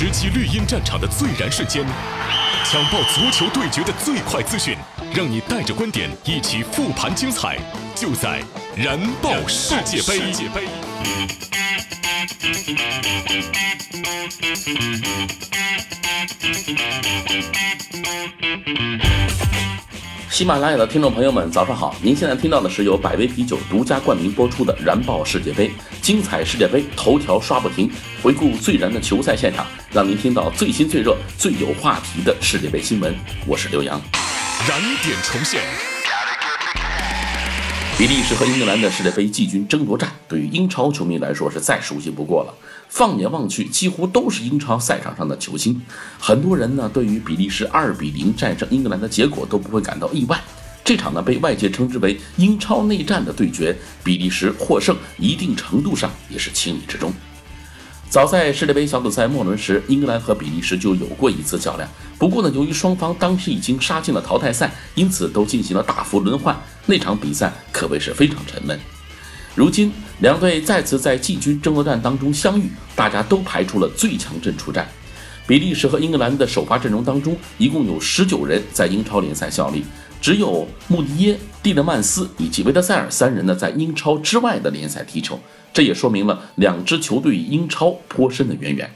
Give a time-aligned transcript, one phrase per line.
[0.00, 1.84] 直击绿茵战场的最燃瞬间，
[2.64, 4.74] 抢爆足球对决的最快资讯，
[5.14, 7.58] 让你带着观点一起复盘精彩，
[7.94, 8.42] 就在
[8.74, 10.32] 燃爆世界杯。
[20.30, 21.92] 喜马拉雅的听众朋友们，早上好！
[22.00, 25.68] 您现在听到的是由百威啤酒独家冠名播出的《燃爆世界杯》，
[26.00, 27.90] 精彩世界杯头条刷不停，
[28.22, 33.12] 回顾最燃的球赛现场，让您听到最新最热、最有话题的世界杯新闻。
[33.44, 34.00] 我是刘洋，
[34.68, 35.89] 燃点重现。
[38.00, 42.54] 比利时和英格兰的世界杯季军争夺战，对于英超球迷来说是再熟悉不过了。
[42.88, 45.78] 放眼望去，几乎都是英超赛场上的球星。
[46.18, 50.40] 很多人呢，对于比利时二比零战胜英格兰的结果都不会感到意外。
[50.82, 57.12] 这场呢，被外界称之为英超内战的对决，比利时获胜，一定程度上也是情理之中。
[58.08, 61.86] 早在世界杯小组赛末轮时，英格兰和比利时就有过一次较量。
[62.18, 66.58] 不过呢，由于双方当时已经杀进了淘汰赛，因此都进行了大幅轮换。
[66.90, 68.76] 那场比赛可谓是非常沉闷。
[69.54, 74.88] 如今两队再次在季军争夺战当中相遇，大家都排出了最强阵出战。
[75.46, 79.84] 比利时和英格兰的首发阵容当中，一共有十九人在英超联赛效力，
[80.20, 85.38] 只有穆迪耶、蒂勒曼斯以及维德塞尔三人呢在英超之外的联赛踢球。
[85.72, 88.90] 这也说明了两支球队英超颇深的渊源。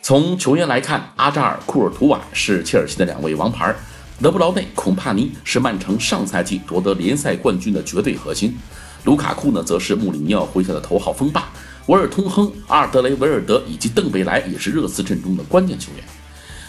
[0.00, 3.74] 从球员来看，阿扎尔、库尔图瓦是切尔西的两位王牌。
[4.22, 8.56] 德布劳内、孔帕尼是曼城上赛季夺得联赛冠军的绝对核心，
[9.04, 11.50] 卢卡库呢，则是穆里尼奥麾下的头号锋霸。
[11.86, 16.04] 维尔通亨、阿尔德雷维尔德以及邓贝莱也是热刺阵中的关键球员。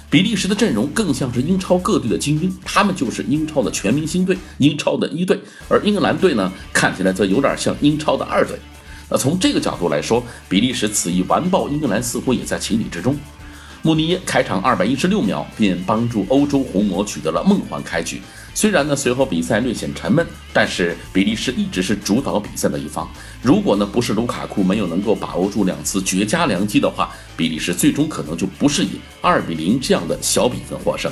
[0.10, 8.58] 比利时的阵容更像是英超各队的精英，他们就是英超的全明星队、英超的一队，而英格兰队呢，看起来则有点像英超的二队。
[9.10, 13.16] 那从这个角度来说，比利时此役完爆英格兰似乎也在情理之中。
[13.86, 18.20] 穆尼耶开场二百一十六秒便帮助欧洲红魔取得了梦幻开局。
[18.56, 23.08] 虽然呢随后比赛略显沉闷，但是比利时一直是主导比赛的一方。
[23.44, 31.12] 如果呢不是卢卡库没有能够把握住两次绝佳良机的话，比利时最终可能就不是以二比零这样的小比分获胜。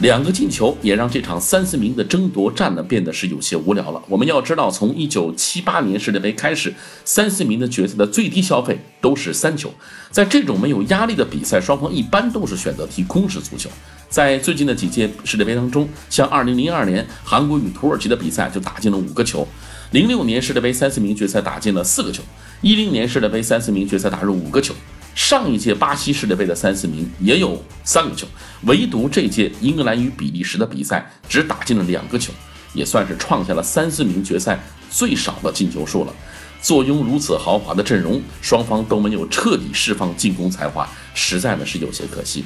[0.00, 4.02] 两个进球也让这场三四名的争夺战呢变得是有些无聊了。
[4.08, 6.72] 我们要知道，从一九七八年世界杯开始，
[7.04, 9.70] 三四名的决赛的最低消费都是三球。
[10.10, 13.68] 在这种没有压力的比赛，双方一般都是选择踢空式足球。
[14.08, 19.46] 在最近的几届世界杯当中，像二零零二年韩国与土耳其的比赛就打进了五个球，
[19.90, 22.22] 零六年世界杯三四名决赛打进了四个球，
[22.62, 24.74] 一零年世界杯三四名决赛打入五个球。
[25.14, 28.26] 上一届巴西世界杯的三四名也有三个球，
[28.62, 32.32] 唯独这届英格兰与比利时的比赛只打进了两个球，
[32.74, 34.58] 也算是创下了三四名决赛
[34.90, 36.14] 最少的进球数了。
[36.62, 42.44] 坐拥如此豪华的阵容，双方都没有彻底释放进攻才华，实在呢是有些可惜。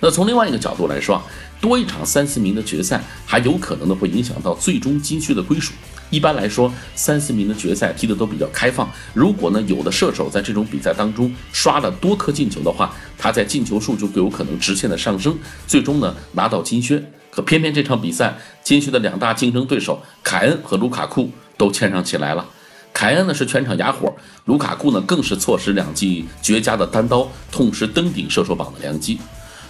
[0.00, 1.20] 那从另外一个角度来说，
[1.60, 5.72] 多一场三四名的决赛，还有可能的会影响到最终金靴的归属。
[6.10, 8.88] 一般来说，三四名的决赛踢得都比较开放。
[9.12, 15.36] 如果呢，有的射手在这种比赛当中刷了多颗进球的话，他在进球数就有可能直线的上升，
[15.66, 17.02] 最终呢拿到金靴。
[17.30, 22.44] 可偏偏这场比赛，金靴的两大竞争对手凯恩和卢卡库都牵上起来了。
[22.92, 24.12] 凯恩呢是全场哑火，
[24.46, 29.20] 卢卡库呢更是错失两记绝佳的单刀，痛失登顶射手榜的良机。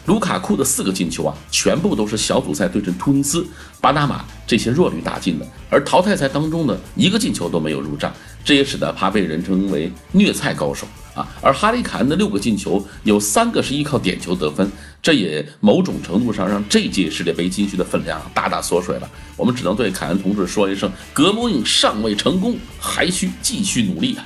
[0.06, 3.47] 卢卡库的四个进球啊，全部都是小组赛对阵突尼斯、
[3.82, 8.11] 巴拿马这些弱旅打进的，而淘汰赛当中呢，一个进球都没有入账，
[8.43, 11.29] 这也使得他被人称为虐菜高手啊。
[11.43, 14.73] 而哈里凯恩的六个进球，有三个是依靠点球得分，
[15.03, 19.11] 这也某种程度上让这届世界杯金靴的分量大大缩水了。
[19.37, 24.25] 我们只能对凯恩同志说一声：格莫印尚未成功，还需继续努力啊！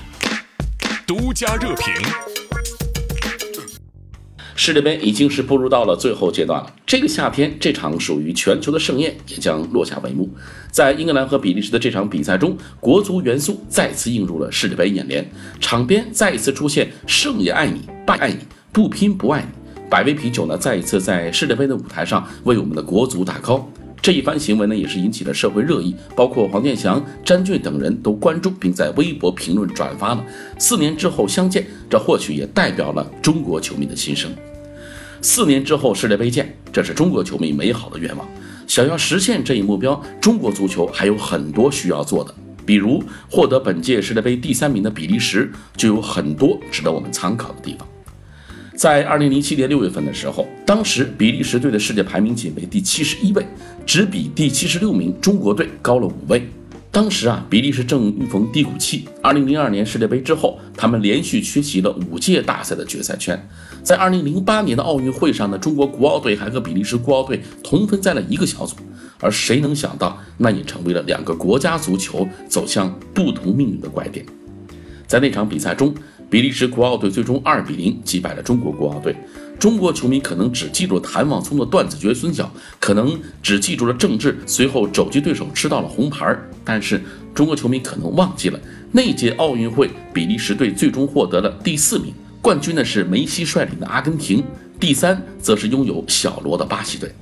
[1.04, 2.31] 独家热评。
[4.54, 6.72] 世界杯已经是步入到了最后阶段了。
[6.86, 10.28] 这个夏天，这场属于全球的盛宴也将落下帷幕。
[10.70, 15.28] 在英格兰和比利时的这场比赛中，国足元素再次映入了世界杯眼帘，
[15.60, 18.38] 场边再一次出现“胜也爱你，败爱你，
[18.72, 19.48] 不拼不爱你”。
[19.90, 23.64] 百威啤酒呢，再一次在世界杯的舞台上为我们的国足打 call。
[24.02, 30.26] 这一番行为呢，也是引起了社会热议，包括黄健翔、詹俊等人都关注，并在微博评论转发了。
[30.58, 34.28] 四年之后相见，这或许也代表了中国球迷的心声。
[35.20, 38.26] 四年之后世界杯见，这是中国球迷美好的愿望。
[38.66, 42.34] 想要实现这一目标，中国足球还有很多需要做的，
[42.66, 43.00] 比如
[43.30, 47.86] 获得本届世界杯第三名的比利时，就有很多值得我们参考的地方。
[48.74, 53.46] 在二零零七年六月份的时候，当时比利时队的世界排名仅为第七十一位，
[53.84, 56.48] 只比第七十六名中国队高了五位。
[56.90, 59.06] 当时啊，比利时正遇逢低谷期。
[59.20, 63.38] 二零零二年世界杯之后，他们连续缺席了五届大赛的决赛圈。
[63.82, 68.74] 在二零零八年的奥运会上呢，中国国奥队还和比利时国奥队同分在了一个小组。
[69.20, 74.24] 而谁能想到，那也成为了两个国家足球走向不同命运的拐点。
[75.06, 75.94] 在那场比赛中，
[76.30, 79.14] 比利时国奥队最终二比零击败了中国国奥队。
[79.62, 82.50] 中国球迷可能只记住了谭望聪的断子绝孙脚，
[82.80, 87.00] 可能只记住了郑智随后肘击对手吃到了红牌，但是
[87.32, 88.58] 中国球迷可能忘记了
[88.90, 94.42] 那届奥运会，比利时队最终获得了第四名，冠军呢是梅西率领的阿根廷，
[94.80, 97.14] 第三则是拥有小罗的巴西队。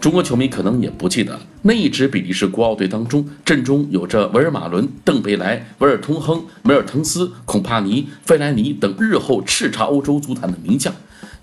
[0.00, 10.94] 中国球迷可能也不记得那一支比利时国奥队当中，阵中有着维尔马伦、邓贝莱、维尔通亨、梅尔滕斯、孔帕尼、费莱尼等日后叱咤欧洲足坛的名将。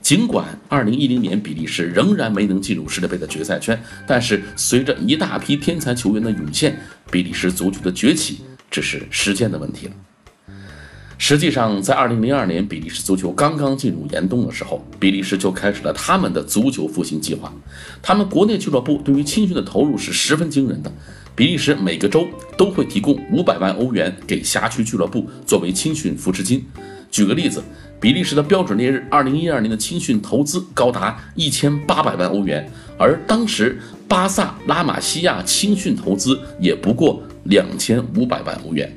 [0.07, 3.77] 尽管2010年比利时仍然没能进入世界杯的决赛圈，
[4.07, 6.79] 但是随着一大批天才球员的涌现，
[7.11, 8.39] 比利时足球的崛起
[8.71, 9.93] 只是时间的问题了。
[11.17, 17.51] 实际上，在2002年比利时足球刚刚进入严冬的时候，比利时就开始了他们的足球复兴计划。
[18.01, 20.89] 他们国内俱乐部对于青训的投入是十分惊人的。
[21.35, 22.25] 比利时每个州
[22.57, 26.65] 都会提供500万欧元给辖区俱乐部作为青训扶持金。
[27.11, 27.63] 举个例子。
[27.99, 38.95] 比利时的标准烈日，二零一二年的青训投资高达一千八百万欧元，而当时巴萨、拉玛西亚青训投资也不过两千五百万欧元。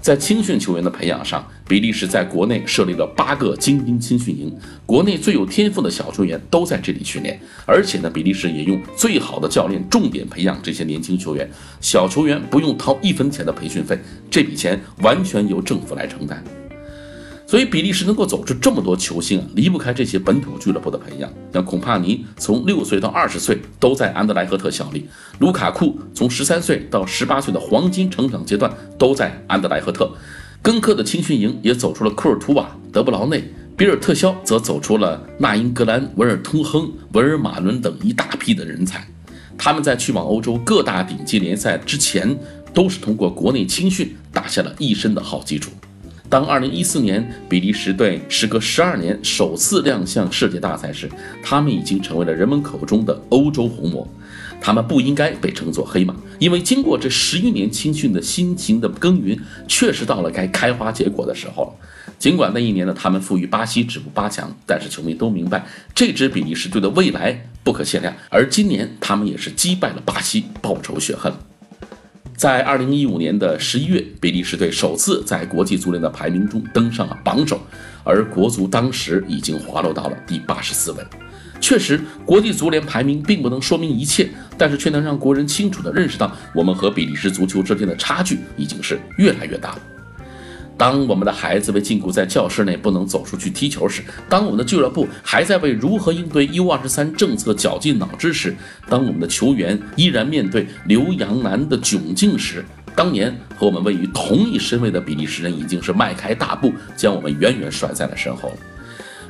[0.00, 4.52] 在青训球员的培养上，比利时在国内设立了八个精英青训营，
[4.84, 11.48] 国内最有天赋的小球员都在这里训练，而且呢，比利时也用最好的教练重点培养这些年轻球员，
[11.80, 13.96] 小球员不用掏一分钱的培训费，
[14.28, 16.42] 这笔钱完全由政府来承担。
[17.50, 21.28] 所以，比利时能够走出这么多球星啊，离不开这些本土俱乐部的培养。
[21.52, 25.08] 像孔帕尼从六岁到二十岁都在安德莱赫特效力，
[25.40, 30.08] 卢卡库从十三岁到十八岁的黄金成长阶段都在安德莱赫特。
[30.62, 33.42] 根科的青训营也走出了库尔图瓦、德布劳内，
[33.76, 39.04] 比尔特肖则走出了纳英格兰、维尔通亨、维尔马伦等一大批的人才。
[39.58, 42.38] 他们在去往欧洲各大顶级联赛之前，
[42.72, 45.72] 都是通过国内青训打下了一身的好基础。
[46.30, 51.10] 当2014年比利时队时隔十二年首次亮相世界大赛时，
[51.42, 54.06] 他们已经成为了人们口中的欧洲红魔。
[54.60, 59.36] 他们不应该被称作黑马，因为经过这十余年青训的辛勤的耕耘，
[59.66, 61.72] 确实到了该开花结果的时候了。
[62.18, 68.14] 尽管那一年呢，他们负于巴西止步八强，但是球迷都明白这支比利时队的未来不可限量。
[68.28, 71.32] 而今年他们也是击败了巴西，报仇雪恨。
[72.40, 77.60] 在二零一五年的十一月，比利时队首次在国际足联的排名中登上了榜首，
[78.02, 81.04] 而国足当时已经滑落到了第八十四位。
[81.60, 89.82] 确实，国际足联排名并不能说明一切，但是却能让国人清楚地认识到，我们和比利时足球之间的差距已经是越来越大了。
[90.80, 98.56] 当我们的孩子被禁锢在教室内不能走出去踢球时，当我们的俱乐部还在为如何应对 U23 政策绞尽脑汁时，
[98.88, 102.64] 当我们的球员依然面对留洋难的窘境时，
[102.96, 108.56] 当年和我们位于同一身位的比利时人已经是迈开大步将我们远远甩在了身后了。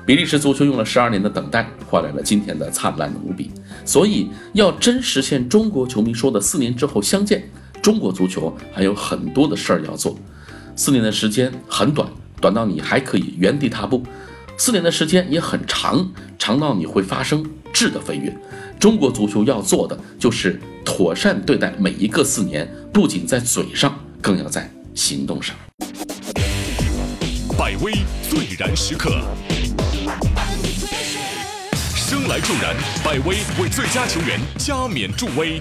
[0.07, 3.51] 比利时足球用了十二年的等待，换来了今天的灿烂无比。
[3.85, 7.43] 所以，要真实现中国球迷说的“四年之后相见”，
[7.83, 10.17] 中国足球还有很多的事儿要做。
[10.77, 12.09] 四年的时间很短，
[12.41, 14.03] 短到你还可以原地踏步；
[14.57, 18.35] 四年的时间也很长，长到你会发生质的飞跃。
[18.79, 25.55] 中国足球要做的就是妥善对待每一个四年，不仅在嘴上，更要在行动上。
[27.59, 27.93] 百威
[28.29, 29.11] 最燃时刻，
[31.95, 32.75] 生来助燃，
[33.05, 35.61] 百威为最佳球员加冕助威。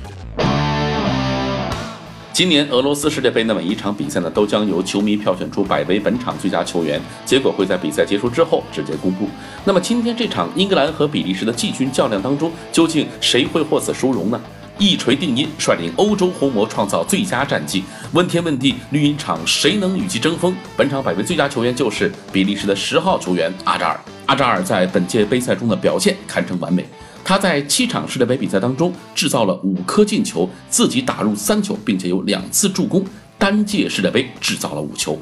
[2.39, 9.27] 今年俄罗斯世界杯的每一场比赛呢，都将由球迷票选出百位本场最佳球员，结果会在比赛结束之后直接公布。
[9.65, 14.39] 那么今天这场英格兰和比利时的季军较量当中，究竟谁会获此殊荣呢？
[14.77, 17.83] 一锤定音，率领欧洲红魔创造最佳战绩。
[18.13, 20.55] 问天问地，绿茵场谁能与其争锋？
[20.77, 23.99] 本场百位最佳球员就是比利时的十号球员阿扎尔。
[24.27, 26.85] 阿扎尔在本届杯赛中的表现堪称完美。
[27.23, 33.05] 他在七场世界杯比赛当中制造了五颗进球，自己打入三球，并且有两次助攻，
[33.37, 35.19] 单届世界杯制造了五球。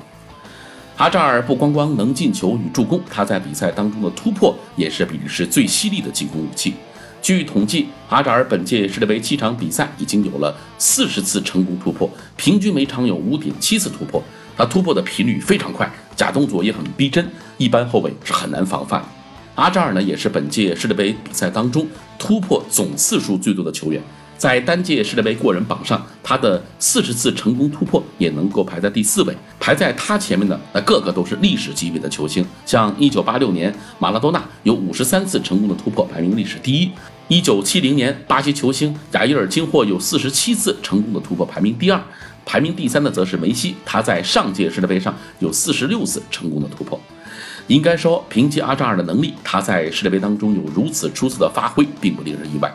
[0.96, 6.74] 阿扎尔不光光能进球与助攻，他在比赛当中的突破也是比利时最犀利的进攻武器。
[7.22, 14.24] 据统计，阿扎尔本届世界杯七场比赛已经有了四十次成功突破，平均每场有五点七次突破。
[14.56, 19.04] 他突破的频率非常快，假动作也很逼真，一般后卫是很难防范。
[19.58, 21.88] 阿扎尔呢，也是本届世界杯比赛当中
[22.20, 24.00] 突破总次数最多的球员。
[24.38, 29.36] 在单届世界杯过人榜上，他的四十次成功突破也能够排在第四位。
[29.60, 36.92] 排在他前面的那个个都是历史级别的球星，像一九八六年马拉多纳有五十三次成功的突破，排名历史第一；
[37.28, 42.00] 一九七零年巴西球星贾伊尔金霍有四十七次成功的突破，排名第二。
[42.46, 47.02] 排名第三的则是梅西，他在上届世界杯上有四十六次成功的突破。
[47.68, 52.74] 应该说，凭借阿扎尔的能力，他在世界杯当中有如此出色的发挥，并不令人意外。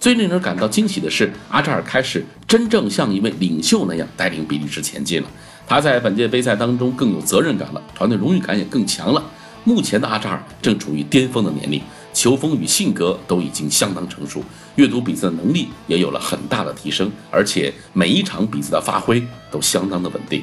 [0.00, 5.28] 最令人感到惊喜的是，阿扎尔开始真正像一位领袖那样带领比利时前进了。
[5.64, 9.22] 他在本届杯赛当中更有责任感了，团队荣誉感也更强了。
[9.62, 11.80] 目前的阿扎尔正处于巅峰的年龄，
[12.12, 14.42] 球风与性格都已经相当成熟，
[14.74, 20.42] 阅读比赛的能力也有了很大的提升，而且每一场比赛的发挥都相当的稳定。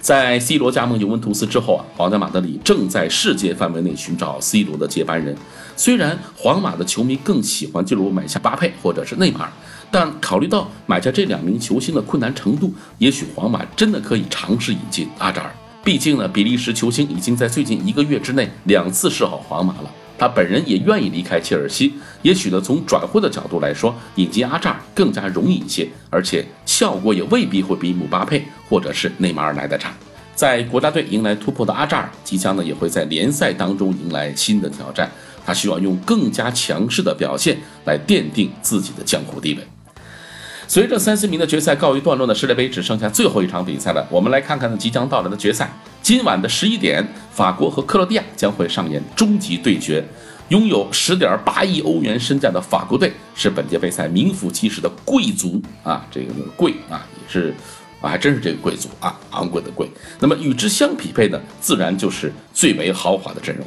[0.00, 5.36] 在 C 罗加盟尤文图斯之后啊，皇家马德里正在世界范围内寻找 C 罗的接班人。
[5.76, 9.52] 虽然皇马的球迷更喜欢就如买下巴佩或者是内马尔，
[9.90, 15.54] 但考虑到买下这两名球星的困难程度，也许皇马真的可以尝试引进阿扎尔。
[15.84, 21.94] 毕竟呢，比利时球星已经在最近一个月之内两次示好皇马了，他本人也愿意离开切尔西。
[22.22, 28.46] 也许呢，从转会的角度来说，引进阿扎尔更加容易一些，而且效果也未必会比姆巴佩。
[28.70, 29.92] 或者是内马尔来的差，
[30.34, 35.10] 在国家队迎来突破的阿扎尔，即将呢也会在联赛当中迎来新的挑战。
[35.44, 39.66] 他需要用更加强势的表现来奠定自己的江湖地位。
[40.68, 44.06] 随着三四名的决赛告一段落呢，世界杯只剩下最后一场比赛了。
[44.08, 45.68] 我们来看看即将到来的决赛。
[46.00, 50.04] 今晚的十一点，法国和克罗地亚将会上演终极对决。
[50.50, 57.54] 拥有十点八亿欧元身价的法国队是本届杯赛名副其实的贵族啊，这个贵啊也是。
[58.00, 59.88] 啊，还真是这个贵族啊，昂贵的贵。
[60.18, 63.66] 那么与之相匹配的，自然就是最为豪华的阵容。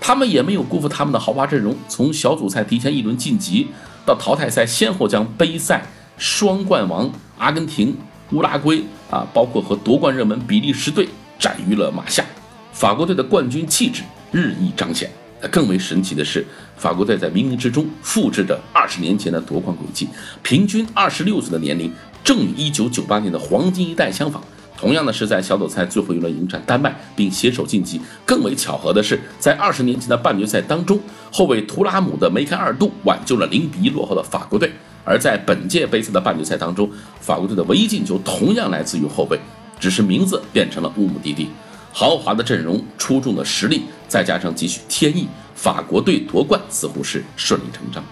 [0.00, 3.68] 他们也没有辜负他们的豪华阵容，从小组赛提前一轮晋级，
[4.04, 5.82] 到淘汰赛先后将杯赛
[6.18, 7.96] 双冠王阿根廷、
[8.32, 12.24] 乌拉圭啊，包括和夺冠热门比利时队斩于了马下。
[12.72, 15.10] 法国队的冠军气质日益彰显。
[15.50, 16.42] 更为神奇的是，
[16.74, 20.08] 法国队在冥冥之中复制着二十年前的夺冠轨迹，
[20.42, 21.92] 平均二十六岁的年龄。
[22.24, 24.42] 正与一九九八年的黄金一代相仿，
[24.78, 28.00] 同样的是在小组赛最后一轮迎战丹麦，并携手晋级。
[28.24, 30.98] 更为巧合的是，在二十年前的半决赛当中，
[31.30, 34.72] 后卫图拉姆的梅开二度挽救了零比一落后的法国队。
[35.04, 36.90] 而在本届杯赛的半决赛当中，
[37.20, 39.38] 法国队的唯一进球同样来自于后卫，
[39.78, 41.50] 只是名字变成了乌姆蒂蒂。
[41.92, 48.02] 豪华的阵容、出众的实力，再加上几许天意，法国队夺冠似乎是顺理成章。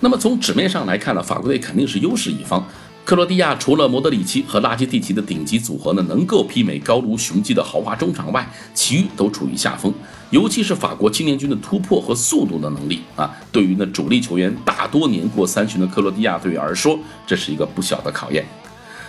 [0.00, 2.64] 那么从纸面上来看呢，法国队肯定是优势一方。
[3.08, 9.90] 克罗地亚除了莫德里奇和拉基蒂奇的顶级组合呢，能够媲美高卢雄鸡的豪华中场外，其余都处于下风。
[10.28, 18.44] 尤其是法国青年军的突破和速度的能力啊，对于那主力球员大多年过三旬的克罗地亚队而说，这是一个不小的考验。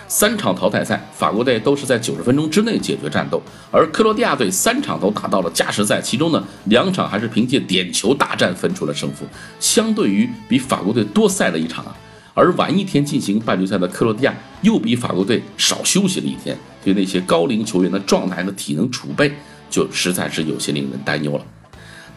[0.08, 9.26] 三场淘汰赛，法国队都是在九十分钟之内解决战斗，而克罗地亚队三场都打到了加时赛，其中呢两场还是凭借点球大战分出了胜负，
[9.58, 11.94] 相对于比法国队多赛了一场啊。
[12.34, 19.32] 而晚一天进行半决赛的克罗地亚又比法国队少休息了一天，对那些高龄球员的状态和体能储备
[19.68, 21.44] 就实在是有些令人担忧了。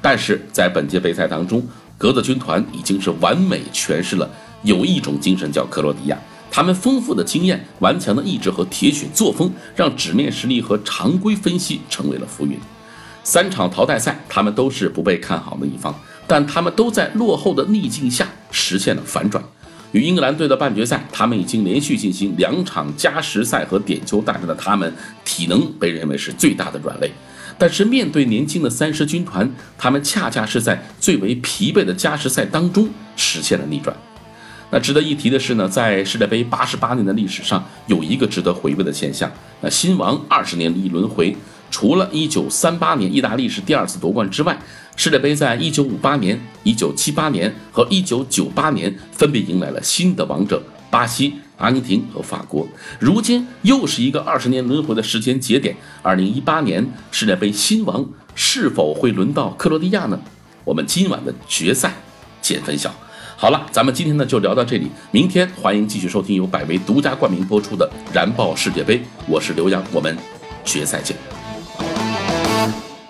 [0.02, 1.66] 但是在本届杯赛当中，
[1.98, 4.30] 格子军团已经是完美诠释了
[4.64, 6.18] 有一种精神叫克罗地亚，
[6.52, 12.60] 他们丰富的经验、顽强的意志和铁血作风，让纸面实力和常规分析成为了浮云。
[13.24, 19.42] 三场淘汰赛，他们都是不被看好的一方，但他们都在落后的逆境下实现了反转。
[19.94, 24.92] 与英格兰队的半决赛，他们已经连续进行两场加时赛和点球大战的他们，
[25.24, 27.12] 体能被认为是最大的软肋。
[27.60, 29.48] 但是面对年轻的三狮军团，
[29.78, 33.96] 他们恰恰是在最为疲惫的加时赛当中实现了逆转。
[34.72, 39.32] 那值得一提的是呢，在世界杯八十八年的历史上，有一个值得回味的现象，
[39.62, 41.38] 那新王二十年一轮回。
[41.74, 44.56] 除了1938年意大利是第二次夺冠之外，
[44.96, 50.62] 世界杯在1958年、1978年和1998年分别迎来了新的王者
[50.92, 52.68] 巴西、阿根廷和法国。
[53.00, 60.20] 如今又是一个二十年轮回的时间节点，2018年世界杯新王是否会轮到克罗地亚呢？
[60.64, 61.92] 我们今晚的决赛
[62.40, 62.94] 见分晓。
[63.36, 70.16] 好了，咱们今天呢就聊到这里，明天欢迎继续收听由百威独家冠名播出的《燃爆世界杯》，我是刘洋，我们
[70.64, 71.33] 决赛见。